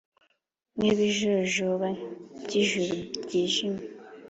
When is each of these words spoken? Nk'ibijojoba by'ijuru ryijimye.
Nk'ibijojoba 0.75 1.87
by'ijuru 2.43 2.95
ryijimye. 3.23 3.85